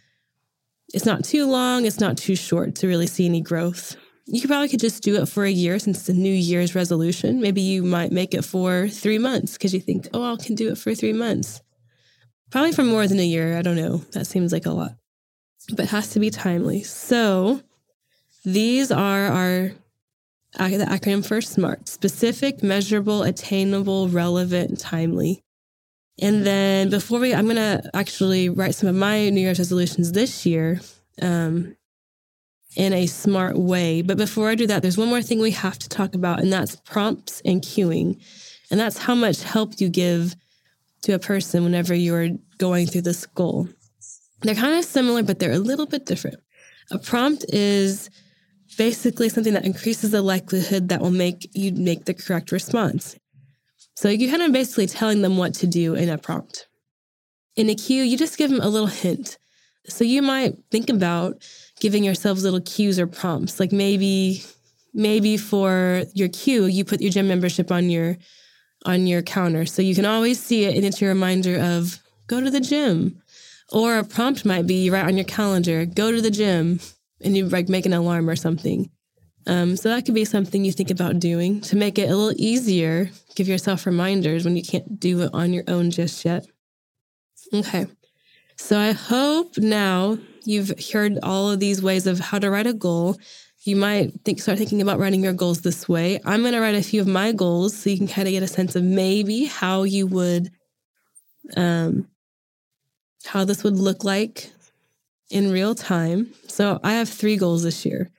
it's 0.92 1.04
not 1.04 1.24
too 1.24 1.46
long, 1.46 1.84
it's 1.84 2.00
not 2.00 2.16
too 2.16 2.34
short 2.34 2.74
to 2.76 2.88
really 2.88 3.06
see 3.06 3.26
any 3.26 3.40
growth. 3.40 3.96
You 4.26 4.40
could 4.40 4.50
probably 4.50 4.68
could 4.68 4.80
just 4.80 5.02
do 5.02 5.20
it 5.22 5.26
for 5.26 5.44
a 5.44 5.50
year 5.50 5.78
since 5.78 6.00
it's 6.00 6.08
a 6.08 6.12
New 6.12 6.32
Year's 6.32 6.74
resolution. 6.74 7.40
Maybe 7.40 7.60
you 7.60 7.82
might 7.82 8.12
make 8.12 8.34
it 8.34 8.44
for 8.44 8.88
three 8.88 9.18
months 9.18 9.54
because 9.54 9.72
you 9.72 9.80
think, 9.80 10.08
oh, 10.12 10.34
I 10.34 10.36
can 10.36 10.54
do 10.54 10.70
it 10.70 10.78
for 10.78 10.94
three 10.94 11.12
months. 11.12 11.62
Probably 12.50 12.72
for 12.72 12.84
more 12.84 13.06
than 13.06 13.20
a 13.20 13.26
year. 13.26 13.56
I 13.56 13.62
don't 13.62 13.76
know. 13.76 13.98
That 14.12 14.26
seems 14.26 14.52
like 14.52 14.66
a 14.66 14.70
lot, 14.70 14.92
but 15.74 15.86
has 15.88 16.10
to 16.10 16.20
be 16.20 16.30
timely. 16.30 16.82
So 16.82 17.62
these 18.52 18.90
are 18.90 19.26
our 19.26 19.70
the 20.54 20.86
acronym 20.88 21.24
for 21.24 21.40
SMART 21.40 21.88
specific, 21.88 22.62
measurable, 22.62 23.22
attainable, 23.22 24.08
relevant, 24.08 24.80
timely. 24.80 25.44
And 26.20 26.44
then 26.44 26.90
before 26.90 27.20
we, 27.20 27.34
I'm 27.34 27.44
going 27.44 27.56
to 27.56 27.90
actually 27.94 28.48
write 28.48 28.74
some 28.74 28.88
of 28.88 28.94
my 28.96 29.28
New 29.28 29.40
Year's 29.40 29.58
resolutions 29.58 30.12
this 30.12 30.44
year 30.44 30.80
um, 31.22 31.76
in 32.74 32.92
a 32.92 33.06
smart 33.06 33.56
way. 33.56 34.02
But 34.02 34.16
before 34.16 34.48
I 34.48 34.56
do 34.56 34.66
that, 34.66 34.82
there's 34.82 34.98
one 34.98 35.08
more 35.08 35.22
thing 35.22 35.38
we 35.38 35.52
have 35.52 35.78
to 35.78 35.88
talk 35.88 36.14
about, 36.14 36.40
and 36.40 36.52
that's 36.52 36.76
prompts 36.76 37.40
and 37.44 37.62
cueing. 37.62 38.20
And 38.70 38.80
that's 38.80 38.98
how 38.98 39.14
much 39.14 39.42
help 39.42 39.80
you 39.80 39.88
give 39.88 40.34
to 41.02 41.12
a 41.12 41.18
person 41.18 41.62
whenever 41.62 41.94
you're 41.94 42.30
going 42.58 42.86
through 42.86 43.02
this 43.02 43.26
goal. 43.26 43.68
They're 44.42 44.54
kind 44.54 44.76
of 44.76 44.84
similar, 44.84 45.22
but 45.22 45.38
they're 45.38 45.52
a 45.52 45.58
little 45.58 45.86
bit 45.86 46.04
different. 46.06 46.38
A 46.90 46.98
prompt 46.98 47.44
is 47.50 48.10
basically 48.78 49.28
something 49.28 49.52
that 49.52 49.66
increases 49.66 50.12
the 50.12 50.22
likelihood 50.22 50.88
that 50.88 51.02
will 51.02 51.10
make 51.10 51.50
you 51.54 51.72
make 51.72 52.06
the 52.06 52.14
correct 52.14 52.52
response. 52.52 53.16
So 53.96 54.08
you're 54.08 54.30
kind 54.30 54.42
of 54.42 54.52
basically 54.52 54.86
telling 54.86 55.20
them 55.20 55.36
what 55.36 55.52
to 55.54 55.66
do 55.66 55.94
in 55.94 56.08
a 56.08 56.16
prompt. 56.16 56.68
In 57.56 57.68
a 57.68 57.74
cue, 57.74 58.04
you 58.04 58.16
just 58.16 58.38
give 58.38 58.50
them 58.50 58.60
a 58.60 58.68
little 58.68 58.86
hint. 58.86 59.36
So 59.88 60.04
you 60.04 60.22
might 60.22 60.56
think 60.70 60.88
about 60.88 61.42
giving 61.80 62.04
yourselves 62.04 62.44
little 62.44 62.60
cues 62.60 62.98
or 62.98 63.08
prompts, 63.08 63.58
like 63.58 63.72
maybe 63.72 64.42
maybe 64.94 65.36
for 65.36 66.04
your 66.14 66.28
cue, 66.28 66.66
you 66.66 66.84
put 66.84 67.00
your 67.00 67.10
gym 67.10 67.28
membership 67.28 67.70
on 67.70 67.90
your 67.90 68.16
on 68.86 69.08
your 69.08 69.22
counter 69.22 69.66
so 69.66 69.82
you 69.82 69.94
can 69.94 70.06
always 70.06 70.40
see 70.40 70.64
it 70.64 70.76
and 70.76 70.84
it's 70.84 71.00
your 71.00 71.10
reminder 71.10 71.58
of 71.58 71.98
go 72.28 72.40
to 72.40 72.50
the 72.50 72.60
gym. 72.60 73.20
Or 73.70 73.98
a 73.98 74.04
prompt 74.04 74.46
might 74.46 74.66
be 74.66 74.88
write 74.88 75.06
on 75.06 75.16
your 75.16 75.26
calendar, 75.26 75.84
go 75.84 76.10
to 76.10 76.22
the 76.22 76.30
gym, 76.30 76.80
and 77.22 77.36
you 77.36 77.48
like 77.48 77.68
make 77.68 77.86
an 77.86 77.92
alarm 77.92 78.28
or 78.28 78.36
something. 78.36 78.90
Um, 79.46 79.76
so 79.76 79.88
that 79.88 80.04
could 80.04 80.14
be 80.14 80.26
something 80.26 80.64
you 80.64 80.72
think 80.72 80.90
about 80.90 81.18
doing 81.18 81.60
to 81.62 81.76
make 81.76 81.98
it 81.98 82.10
a 82.10 82.16
little 82.16 82.34
easier. 82.36 83.10
Give 83.34 83.48
yourself 83.48 83.86
reminders 83.86 84.44
when 84.44 84.56
you 84.56 84.62
can't 84.62 85.00
do 85.00 85.22
it 85.22 85.30
on 85.32 85.52
your 85.52 85.64
own 85.68 85.90
just 85.90 86.24
yet. 86.24 86.46
Okay. 87.52 87.86
So 88.56 88.78
I 88.78 88.92
hope 88.92 89.56
now 89.56 90.18
you've 90.44 90.72
heard 90.92 91.18
all 91.22 91.50
of 91.50 91.60
these 91.60 91.82
ways 91.82 92.06
of 92.06 92.18
how 92.18 92.38
to 92.38 92.50
write 92.50 92.66
a 92.66 92.74
goal. 92.74 93.16
You 93.62 93.76
might 93.76 94.12
think 94.24 94.40
start 94.40 94.58
thinking 94.58 94.82
about 94.82 94.98
writing 94.98 95.22
your 95.22 95.32
goals 95.32 95.62
this 95.62 95.88
way. 95.88 96.20
I'm 96.24 96.40
going 96.40 96.52
to 96.52 96.60
write 96.60 96.74
a 96.74 96.82
few 96.82 97.00
of 97.00 97.06
my 97.06 97.32
goals 97.32 97.76
so 97.76 97.88
you 97.88 97.96
can 97.96 98.08
kind 98.08 98.28
of 98.28 98.32
get 98.32 98.42
a 98.42 98.48
sense 98.48 98.76
of 98.76 98.82
maybe 98.82 99.44
how 99.44 99.84
you 99.84 100.06
would 100.06 100.50
um 101.56 102.06
how 103.24 103.44
this 103.44 103.64
would 103.64 103.76
look 103.76 104.04
like 104.04 104.50
in 105.30 105.50
real 105.50 105.74
time. 105.74 106.32
So 106.48 106.80
I 106.82 106.92
have 106.92 107.08
3 107.08 107.36
goals 107.36 107.62
this 107.62 107.84
year. 107.84 108.10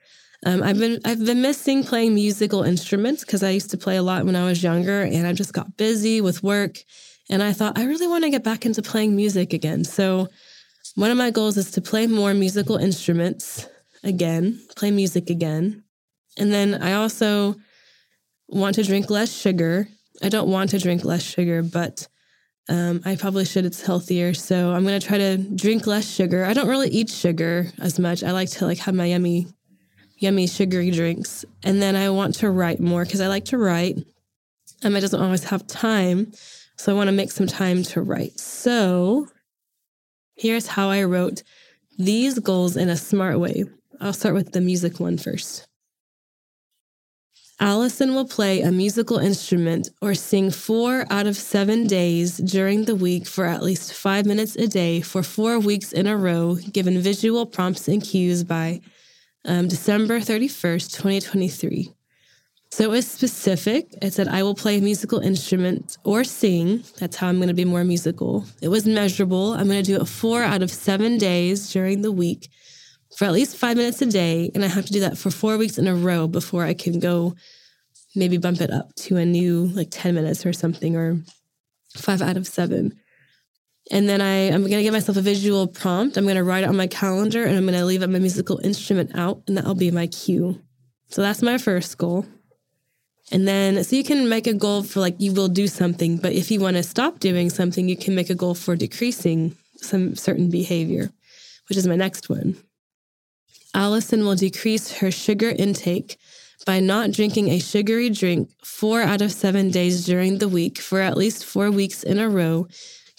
Um, 0.46 0.62
I've 0.62 0.78
been 0.78 1.00
I've 1.04 1.24
been 1.24 1.42
missing 1.42 1.84
playing 1.84 2.14
musical 2.14 2.62
instruments 2.62 3.24
because 3.24 3.42
I 3.42 3.50
used 3.50 3.70
to 3.70 3.76
play 3.76 3.96
a 3.96 4.02
lot 4.02 4.24
when 4.24 4.36
I 4.36 4.46
was 4.46 4.62
younger, 4.62 5.02
and 5.02 5.26
I 5.26 5.32
just 5.34 5.52
got 5.52 5.76
busy 5.76 6.20
with 6.20 6.42
work. 6.42 6.78
And 7.28 7.42
I 7.42 7.52
thought 7.52 7.78
I 7.78 7.84
really 7.84 8.06
want 8.06 8.24
to 8.24 8.30
get 8.30 8.42
back 8.42 8.64
into 8.64 8.82
playing 8.82 9.14
music 9.14 9.52
again. 9.52 9.84
So 9.84 10.28
one 10.94 11.10
of 11.10 11.18
my 11.18 11.30
goals 11.30 11.56
is 11.56 11.70
to 11.72 11.80
play 11.80 12.06
more 12.06 12.32
musical 12.32 12.76
instruments 12.76 13.68
again, 14.02 14.58
play 14.76 14.90
music 14.90 15.28
again, 15.28 15.84
and 16.38 16.50
then 16.52 16.82
I 16.82 16.94
also 16.94 17.56
want 18.48 18.76
to 18.76 18.82
drink 18.82 19.10
less 19.10 19.32
sugar. 19.32 19.88
I 20.22 20.30
don't 20.30 20.50
want 20.50 20.70
to 20.70 20.78
drink 20.78 21.04
less 21.04 21.22
sugar, 21.22 21.62
but 21.62 22.08
um, 22.68 23.00
I 23.04 23.16
probably 23.16 23.44
should. 23.44 23.64
It's 23.64 23.82
healthier, 23.82 24.34
so 24.34 24.72
I'm 24.72 24.84
gonna 24.84 25.00
try 25.00 25.18
to 25.18 25.36
drink 25.36 25.86
less 25.86 26.08
sugar. 26.08 26.44
I 26.44 26.52
don't 26.52 26.68
really 26.68 26.88
eat 26.88 27.10
sugar 27.10 27.66
as 27.80 27.98
much. 27.98 28.22
I 28.22 28.32
like 28.32 28.50
to 28.50 28.66
like 28.66 28.78
have 28.78 28.94
my 28.94 29.06
yummy 29.06 29.48
yummy 30.20 30.46
sugary 30.46 30.90
drinks. 30.90 31.44
And 31.64 31.82
then 31.82 31.96
I 31.96 32.10
want 32.10 32.36
to 32.36 32.50
write 32.50 32.78
more 32.78 33.04
because 33.04 33.20
I 33.20 33.26
like 33.26 33.46
to 33.46 33.58
write. 33.58 33.98
Emma 34.82 35.00
doesn't 35.00 35.20
always 35.20 35.44
have 35.44 35.66
time. 35.66 36.32
So 36.76 36.92
I 36.92 36.96
want 36.96 37.08
to 37.08 37.12
make 37.12 37.32
some 37.32 37.46
time 37.46 37.82
to 37.84 38.00
write. 38.00 38.38
So 38.38 39.26
here's 40.36 40.66
how 40.66 40.88
I 40.88 41.02
wrote 41.04 41.42
these 41.98 42.38
goals 42.38 42.76
in 42.76 42.88
a 42.88 42.96
smart 42.96 43.38
way. 43.38 43.64
I'll 44.00 44.14
start 44.14 44.34
with 44.34 44.52
the 44.52 44.62
music 44.62 45.00
one 45.00 45.18
first. 45.18 45.66
Allison 47.60 48.14
will 48.14 48.26
play 48.26 48.62
a 48.62 48.72
musical 48.72 49.18
instrument 49.18 49.90
or 50.00 50.14
sing 50.14 50.50
four 50.50 51.04
out 51.10 51.26
of 51.26 51.36
seven 51.36 51.86
days 51.86 52.38
during 52.38 52.86
the 52.86 52.94
week 52.94 53.26
for 53.26 53.44
at 53.44 53.62
least 53.62 53.92
five 53.92 54.24
minutes 54.24 54.56
a 54.56 54.66
day 54.66 55.02
for 55.02 55.22
four 55.22 55.58
weeks 55.58 55.92
in 55.92 56.06
a 56.06 56.16
row, 56.16 56.56
given 56.72 56.98
visual 57.00 57.44
prompts 57.44 57.86
and 57.86 58.02
cues 58.02 58.42
by 58.44 58.80
um, 59.44 59.68
December 59.68 60.20
31st, 60.20 60.96
2023. 60.96 61.92
So 62.70 62.84
it 62.84 62.90
was 62.90 63.06
specific. 63.06 63.92
It 64.00 64.14
said, 64.14 64.28
I 64.28 64.42
will 64.42 64.54
play 64.54 64.78
a 64.78 64.80
musical 64.80 65.18
instrument 65.18 65.98
or 66.02 66.24
sing. 66.24 66.82
That's 66.98 67.16
how 67.16 67.28
I'm 67.28 67.36
going 67.36 67.48
to 67.48 67.54
be 67.54 67.66
more 67.66 67.84
musical. 67.84 68.46
It 68.62 68.68
was 68.68 68.86
measurable. 68.86 69.52
I'm 69.52 69.66
going 69.66 69.82
to 69.82 69.92
do 69.92 70.00
it 70.00 70.06
four 70.06 70.42
out 70.42 70.62
of 70.62 70.70
seven 70.70 71.18
days 71.18 71.70
during 71.72 72.00
the 72.00 72.12
week 72.12 72.48
for 73.16 73.24
at 73.24 73.32
least 73.32 73.56
five 73.56 73.76
minutes 73.76 74.00
a 74.02 74.06
day. 74.06 74.50
And 74.54 74.64
I 74.64 74.68
have 74.68 74.86
to 74.86 74.92
do 74.92 75.00
that 75.00 75.18
for 75.18 75.30
four 75.30 75.56
weeks 75.58 75.78
in 75.78 75.86
a 75.86 75.94
row 75.94 76.26
before 76.26 76.64
I 76.64 76.74
can 76.74 76.98
go 76.98 77.34
maybe 78.14 78.38
bump 78.38 78.60
it 78.60 78.70
up 78.70 78.94
to 78.96 79.16
a 79.16 79.24
new 79.24 79.66
like 79.66 79.88
10 79.90 80.14
minutes 80.14 80.44
or 80.44 80.52
something 80.52 80.96
or 80.96 81.18
five 81.96 82.22
out 82.22 82.36
of 82.36 82.46
seven. 82.46 82.98
And 83.90 84.08
then 84.08 84.20
I, 84.20 84.48
I'm 84.48 84.62
going 84.62 84.76
to 84.76 84.82
give 84.82 84.92
myself 84.92 85.16
a 85.16 85.22
visual 85.22 85.66
prompt. 85.66 86.16
I'm 86.16 86.24
going 86.24 86.36
to 86.36 86.44
write 86.44 86.64
it 86.64 86.68
on 86.68 86.76
my 86.76 86.86
calendar 86.86 87.44
and 87.44 87.56
I'm 87.56 87.66
going 87.66 87.78
to 87.78 87.84
leave 87.84 88.00
my 88.00 88.18
musical 88.18 88.60
instrument 88.62 89.12
out 89.14 89.42
and 89.46 89.56
that'll 89.56 89.74
be 89.74 89.90
my 89.90 90.06
cue. 90.06 90.60
So 91.08 91.22
that's 91.22 91.42
my 91.42 91.58
first 91.58 91.98
goal. 91.98 92.26
And 93.32 93.46
then, 93.46 93.82
so 93.84 93.94
you 93.96 94.04
can 94.04 94.28
make 94.28 94.46
a 94.46 94.54
goal 94.54 94.82
for 94.82 95.00
like 95.00 95.16
you 95.18 95.32
will 95.32 95.48
do 95.48 95.68
something, 95.68 96.16
but 96.16 96.32
if 96.32 96.50
you 96.50 96.60
want 96.60 96.76
to 96.76 96.82
stop 96.82 97.20
doing 97.20 97.48
something, 97.48 97.88
you 97.88 97.96
can 97.96 98.14
make 98.14 98.30
a 98.30 98.34
goal 98.34 98.54
for 98.54 98.74
decreasing 98.74 99.56
some 99.76 100.16
certain 100.16 100.50
behavior, 100.50 101.10
which 101.68 101.78
is 101.78 101.86
my 101.86 101.96
next 101.96 102.28
one. 102.28 102.56
Allison 103.74 104.24
will 104.24 104.34
decrease 104.34 104.98
her 104.98 105.10
sugar 105.10 105.50
intake 105.50 106.18
by 106.66 106.80
not 106.80 107.12
drinking 107.12 107.48
a 107.48 107.58
sugary 107.58 108.10
drink 108.10 108.50
four 108.62 109.00
out 109.00 109.22
of 109.22 109.32
seven 109.32 109.70
days 109.70 110.04
during 110.04 110.38
the 110.38 110.48
week 110.48 110.78
for 110.78 111.00
at 111.00 111.16
least 111.16 111.44
four 111.44 111.70
weeks 111.70 112.02
in 112.02 112.18
a 112.18 112.28
row 112.28 112.66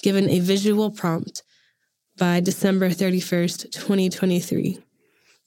given 0.03 0.29
a 0.29 0.39
visual 0.39 0.91
prompt 0.91 1.43
by 2.17 2.39
December 2.39 2.89
31st, 2.89 3.71
2023. 3.71 4.79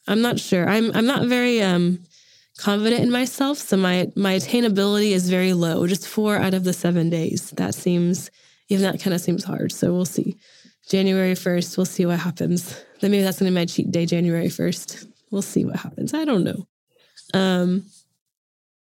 I'm 0.07 0.21
not 0.21 0.39
sure. 0.39 0.69
I'm 0.69 0.91
I'm 0.95 1.07
not 1.07 1.27
very 1.27 1.63
um 1.63 2.01
confident 2.59 3.03
in 3.03 3.11
myself, 3.11 3.59
so 3.59 3.77
my 3.77 4.11
my 4.17 4.37
attainability 4.37 5.11
is 5.13 5.31
very 5.31 5.53
low. 5.53 5.87
Just 5.87 6.07
4 6.07 6.37
out 6.37 6.55
of 6.55 6.65
the 6.65 6.73
7 6.73 7.11
days. 7.11 7.51
That 7.53 7.75
seems 7.75 8.31
even 8.69 8.83
that 8.83 9.01
kind 9.01 9.15
of 9.15 9.21
seems 9.21 9.45
hard. 9.45 9.73
So 9.73 9.93
we'll 9.93 10.05
see. 10.05 10.37
January 10.89 11.35
1st, 11.35 11.77
we'll 11.77 11.87
see 11.87 12.05
what 12.05 12.19
happens. 12.19 12.79
Then 13.05 13.11
maybe 13.11 13.25
that's 13.25 13.39
going 13.39 13.53
to 13.53 13.55
be 13.55 13.61
my 13.61 13.67
cheat 13.67 13.91
day 13.91 14.07
January 14.07 14.47
1st. 14.47 15.07
We'll 15.31 15.43
see 15.43 15.67
what 15.67 15.77
happens. 15.77 16.15
I 16.15 16.25
don't 16.25 16.43
know. 16.43 16.67
Um 17.35 17.85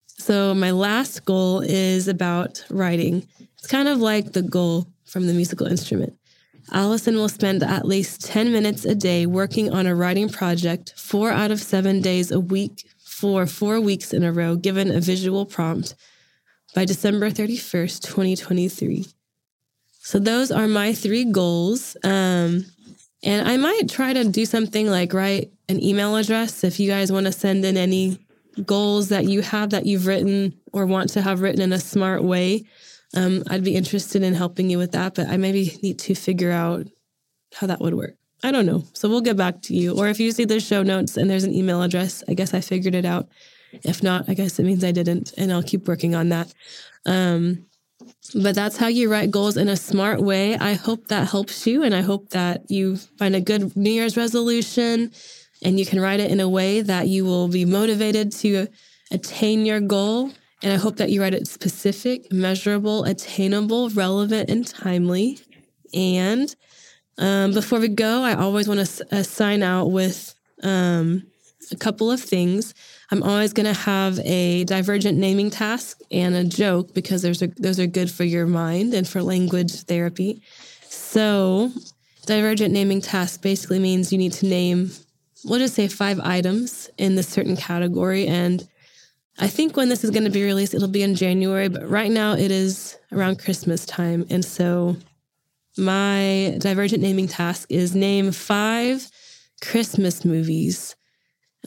so 0.06 0.54
my 0.54 0.70
last 0.70 1.25
goal 1.25 1.62
is 1.62 2.08
about 2.08 2.63
writing. 2.70 3.28
It's 3.58 3.66
kind 3.66 3.88
of 3.88 3.98
like 3.98 4.34
the 4.34 4.44
goal 4.44 4.86
from 5.06 5.25
the 5.25 5.34
musical 5.34 5.66
instrument. 5.66 6.13
Allison 6.72 7.16
will 7.16 7.30
spend 7.30 7.63
at 7.63 7.88
least 7.88 8.24
10 8.24 8.51
minutes 8.51 8.86
a 8.86 8.94
day 8.94 9.25
working 9.25 9.74
on 9.74 9.88
a 9.88 9.96
writing 9.96 10.30
project, 10.30 10.94
four 10.96 11.32
out 11.32 11.50
of 11.50 11.60
seven 11.60 12.00
days 12.00 12.30
a 12.30 12.40
week 12.40 12.86
for 13.04 13.48
four 13.48 13.82
weeks 13.82 14.13
in 14.13 14.24
a 14.24 14.32
row, 14.32 14.56
given 14.56 14.92
a 14.92 15.00
visual 15.01 15.48
prompt 15.48 15.96
by 16.75 16.86
December 16.86 17.32
31st, 17.32 18.04
2023. 18.04 19.08
So 20.04 20.20
those 20.20 20.51
are 20.51 20.68
my 20.68 20.94
three 20.94 21.25
goals. 21.25 21.98
Um, 22.04 22.66
and 23.24 23.48
I 23.48 23.58
might 23.58 23.90
try 23.90 24.13
to 24.13 24.24
do 24.24 24.46
something 24.46 24.88
like 24.88 25.13
write 25.13 25.51
an 25.70 25.82
email 25.84 26.16
address 26.16 26.63
if 26.63 26.80
you 26.80 26.90
guys 26.90 27.12
want 27.12 27.25
to 27.25 27.32
send 27.32 27.63
in 27.66 27.78
any 27.78 28.18
goals 28.66 29.10
that 29.10 29.25
you 29.25 29.42
have 29.42 29.70
that 29.70 29.86
you've 29.86 30.08
written 30.08 30.54
or 30.74 30.86
want 30.86 31.10
to 31.12 31.22
have 31.22 31.42
written 31.42 31.62
in 31.62 31.72
a 31.72 31.80
smart 31.80 32.24
way 32.24 32.66
um, 33.16 33.44
I'd 33.50 33.63
be 33.63 33.75
interested 33.75 34.24
in 34.24 34.34
helping 34.34 34.70
you 34.70 34.78
with 34.78 34.94
that, 34.94 35.16
but 35.16 35.28
I 35.28 35.38
maybe 35.38 35.78
need 35.84 36.00
to 36.00 36.16
figure 36.16 36.51
out 36.51 36.88
how 37.54 37.68
that 37.68 37.82
would 37.82 37.94
work. 37.94 38.16
I 38.44 38.51
don't 38.51 38.66
know. 38.66 38.84
So 38.94 39.10
we'll 39.10 39.22
get 39.22 39.38
back 39.38 39.62
to 39.63 39.75
you. 39.75 39.98
Or 39.98 40.08
if 40.08 40.20
you 40.20 40.32
see 40.32 40.46
the 40.46 40.60
show 40.60 40.82
notes 40.82 41.18
and 41.18 41.30
there's 41.30 41.44
an 41.44 41.54
email 41.54 41.82
address, 41.82 42.24
I 42.28 42.34
guess 42.34 42.54
I 42.54 42.62
figured 42.62 42.96
it 42.96 43.06
out. 43.06 43.28
If 43.72 44.01
not, 44.01 44.28
I 44.28 44.34
guess 44.34 44.60
it 44.60 44.63
means 44.63 44.84
I 44.84 44.92
didn't, 44.92 45.34
and 45.38 45.51
I'll 45.51 45.63
keep 45.63 45.88
working 45.88 46.16
on 46.16 46.30
that. 46.30 46.54
Um, 47.06 47.66
but 48.36 48.56
that's 48.56 48.78
how 48.78 48.88
you 48.88 49.12
write 49.12 49.32
goals 49.32 49.58
in 49.58 49.68
a 49.68 49.75
smart 49.75 50.22
way. 50.22 50.58
I 50.58 50.74
hope 50.74 51.08
that 51.08 51.30
helps 51.30 51.66
you, 51.66 51.84
and 51.84 51.94
I 51.94 52.01
hope 52.01 52.30
that 52.30 52.70
you 52.70 52.98
find 52.98 53.36
a 53.36 53.42
good 53.42 53.75
New 53.75 53.92
Year's 53.92 54.18
resolution 54.18 55.12
and 55.63 55.80
you 55.80 55.86
can 55.86 56.00
write 56.00 56.20
it 56.20 56.32
in 56.32 56.40
a 56.40 56.50
way 56.50 56.82
that 56.82 57.08
you 57.08 57.24
will 57.24 57.48
be 57.48 57.66
motivated 57.66 58.32
to 58.32 58.68
attain 59.12 59.63
your 59.63 59.80
goal 59.80 60.32
and 60.63 60.72
I 60.72 60.75
hope 60.75 60.98
that 60.98 61.10
you 61.10 61.22
write 61.22 61.34
it 61.34 61.48
specific, 61.48 62.32
measurable, 62.32 63.04
attainable, 63.06 63.90
relevant, 63.90 64.50
and 64.50 64.68
timely. 64.68 65.40
And 65.94 66.56
um, 67.18 67.54
before 67.54 67.80
we 67.80 67.88
go, 67.88 68.22
I 68.22 68.36
always 68.36 68.68
want 68.68 68.86
to 68.86 69.06
uh, 69.12 69.24
sign 69.24 69.63
out 69.63 69.88
with 69.88 70.36
um, 70.62 71.24
a 71.72 71.78
couple 71.78 72.12
of 72.12 72.22
things. 72.22 72.74
I'm 73.12 73.24
always 73.24 73.54
going 73.54 73.66
to 73.66 73.80
have 73.80 74.20
a 74.20 74.63
divergent 74.66 75.18
naming 75.18 75.50
task 75.50 76.00
and 76.12 76.36
a 76.36 76.44
joke 76.44 76.94
because 76.94 77.22
there's 77.22 77.42
a, 77.42 77.48
those 77.48 77.80
are 77.80 77.88
good 77.88 78.12
for 78.12 78.24
your 78.24 78.46
mind 78.46 78.94
and 78.94 79.08
for 79.08 79.22
language 79.22 79.74
therapy. 79.84 80.42
So, 80.84 81.72
divergent 82.25 82.74
naming 82.74 83.01
task 83.01 83.42
basically 83.42 83.80
means 83.80 84.12
you 84.12 84.18
need 84.18 84.34
to 84.34 84.46
name, 84.46 84.92
we'll 85.46 85.60
just 85.60 85.75
say 85.75 85.88
five 85.88 86.20
items 86.20 86.90
in 86.98 87.16
this 87.16 87.28
certain 87.28 87.58
category 87.58 88.28
and 88.28 88.68
I 89.40 89.48
think 89.48 89.75
when 89.75 89.90
this 89.90 90.04
is 90.04 90.12
going 90.12 90.25
to 90.25 90.30
be 90.30 90.44
released, 90.44 90.75
it'll 90.75 90.88
be 90.88 91.01
in 91.01 91.16
January, 91.16 91.68
but 91.68 91.90
right 91.90 92.12
now 92.12 92.34
it 92.34 92.51
is 92.51 92.98
around 93.12 93.40
Christmas 93.40 93.86
time. 93.86 94.25
And 94.30 94.46
so 94.46 94.98
my 95.78 96.58
divergent 96.60 97.01
naming 97.01 97.28
task 97.28 97.68
is 97.72 97.96
name 97.96 98.32
five 98.32 99.10
Christmas 99.62 100.24
movies. 100.25 100.96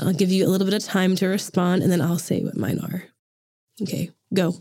I'll 0.00 0.12
give 0.12 0.30
you 0.30 0.46
a 0.46 0.48
little 0.48 0.64
bit 0.64 0.74
of 0.74 0.82
time 0.82 1.14
to 1.16 1.26
respond 1.26 1.82
and 1.82 1.92
then 1.92 2.00
I'll 2.00 2.18
say 2.18 2.42
what 2.42 2.56
mine 2.56 2.80
are. 2.80 3.04
Okay, 3.82 4.10
go. 4.32 4.54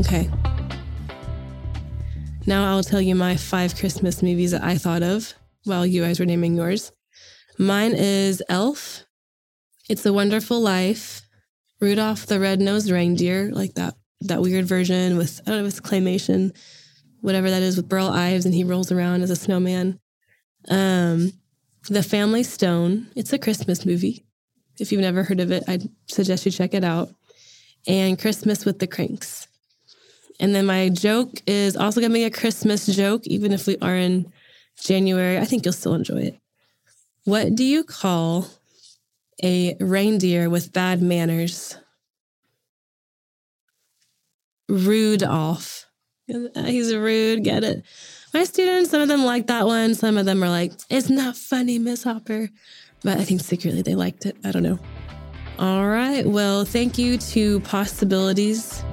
Okay. 0.00 0.28
Now 2.46 2.70
I'll 2.70 2.82
tell 2.82 3.00
you 3.00 3.14
my 3.14 3.36
five 3.36 3.76
Christmas 3.76 4.22
movies 4.22 4.50
that 4.50 4.64
I 4.64 4.76
thought 4.76 5.02
of 5.02 5.34
while 5.64 5.86
you 5.86 6.02
guys 6.02 6.18
were 6.18 6.26
naming 6.26 6.56
yours. 6.56 6.90
Mine 7.58 7.92
is 7.94 8.42
Elf, 8.48 9.04
It's 9.88 10.06
a 10.06 10.12
Wonderful 10.12 10.60
Life, 10.60 11.22
Rudolph 11.80 12.26
the 12.26 12.40
Red-Nosed 12.40 12.90
Reindeer, 12.90 13.50
like 13.52 13.74
that 13.74 13.94
that 14.22 14.42
weird 14.42 14.66
version 14.66 15.16
with 15.16 15.40
I 15.46 15.50
don't 15.50 15.60
know, 15.60 15.66
if 15.66 15.78
it's 15.78 15.80
claymation, 15.80 16.54
whatever 17.20 17.50
that 17.50 17.62
is 17.62 17.76
with 17.76 17.88
Burl 17.88 18.08
Ives 18.08 18.44
and 18.44 18.54
he 18.54 18.64
rolls 18.64 18.92
around 18.92 19.22
as 19.22 19.30
a 19.30 19.36
snowman. 19.36 19.98
Um, 20.68 21.32
The 21.88 22.02
Family 22.02 22.42
Stone. 22.42 23.08
It's 23.16 23.32
a 23.32 23.38
Christmas 23.38 23.86
movie. 23.86 24.24
If 24.78 24.92
you've 24.92 25.00
never 25.00 25.22
heard 25.22 25.40
of 25.40 25.50
it, 25.50 25.64
I'd 25.68 25.88
suggest 26.06 26.46
you 26.46 26.52
check 26.52 26.74
it 26.74 26.84
out. 26.84 27.10
And 27.86 28.18
Christmas 28.18 28.64
with 28.64 28.78
the 28.78 28.86
Cranks. 28.86 29.46
And 30.38 30.54
then 30.54 30.66
my 30.66 30.88
joke 30.88 31.42
is 31.46 31.76
also 31.76 32.00
going 32.00 32.10
to 32.10 32.14
be 32.14 32.24
a 32.24 32.30
Christmas 32.30 32.86
joke, 32.86 33.26
even 33.26 33.52
if 33.52 33.66
we 33.66 33.76
are 33.78 33.94
in 33.94 34.32
January. 34.82 35.38
I 35.38 35.44
think 35.44 35.64
you'll 35.64 35.72
still 35.72 35.94
enjoy 35.94 36.20
it. 36.20 36.38
What 37.24 37.54
do 37.54 37.64
you 37.64 37.84
call 37.84 38.46
a 39.42 39.76
reindeer 39.80 40.48
with 40.48 40.72
bad 40.72 41.02
manners? 41.02 41.76
Rude 44.70 45.24
off. 45.24 45.86
He's 46.26 46.94
rude. 46.94 47.42
Get 47.42 47.64
it? 47.64 47.82
My 48.32 48.44
students, 48.44 48.90
some 48.90 49.02
of 49.02 49.08
them 49.08 49.24
like 49.24 49.48
that 49.48 49.66
one. 49.66 49.96
Some 49.96 50.16
of 50.16 50.24
them 50.24 50.44
are 50.44 50.48
like, 50.48 50.72
it's 50.88 51.10
not 51.10 51.36
funny, 51.36 51.80
Miss 51.80 52.04
Hopper. 52.04 52.48
But 53.02 53.18
I 53.18 53.24
think 53.24 53.40
secretly 53.40 53.82
they 53.82 53.96
liked 53.96 54.26
it. 54.26 54.36
I 54.44 54.52
don't 54.52 54.62
know. 54.62 54.78
All 55.58 55.88
right. 55.88 56.24
Well, 56.24 56.64
thank 56.64 56.96
you 56.96 57.18
to 57.18 57.58
Possibilities. 57.60 58.84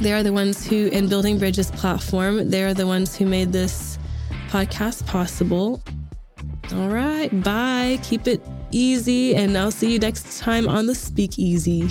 They 0.00 0.12
are 0.12 0.22
the 0.22 0.32
ones 0.32 0.66
who, 0.66 0.86
in 0.86 1.08
Building 1.08 1.38
Bridges 1.38 1.70
platform, 1.70 2.48
they 2.48 2.64
are 2.64 2.72
the 2.72 2.86
ones 2.86 3.14
who 3.14 3.26
made 3.26 3.52
this 3.52 3.98
podcast 4.48 5.06
possible. 5.06 5.82
All 6.72 6.88
right. 6.88 7.28
Bye. 7.44 8.00
Keep 8.02 8.26
it 8.26 8.42
easy. 8.70 9.36
And 9.36 9.58
I'll 9.58 9.70
see 9.70 9.92
you 9.92 9.98
next 9.98 10.40
time 10.40 10.66
on 10.66 10.86
the 10.86 10.94
Speakeasy. 10.94 11.90